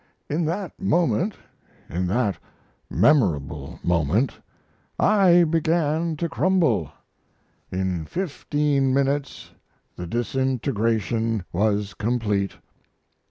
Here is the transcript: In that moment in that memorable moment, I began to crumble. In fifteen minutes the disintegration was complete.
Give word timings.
In 0.31 0.45
that 0.45 0.81
moment 0.81 1.35
in 1.87 2.07
that 2.07 2.39
memorable 2.89 3.79
moment, 3.83 4.39
I 4.97 5.43
began 5.43 6.15
to 6.17 6.27
crumble. 6.27 6.91
In 7.71 8.05
fifteen 8.05 8.95
minutes 8.95 9.51
the 9.97 10.07
disintegration 10.07 11.45
was 11.53 11.93
complete. 11.93 12.55